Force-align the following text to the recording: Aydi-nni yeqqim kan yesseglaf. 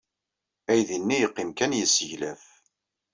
Aydi-nni 0.71 1.17
yeqqim 1.19 1.49
kan 1.57 1.71
yesseglaf. 1.79 2.43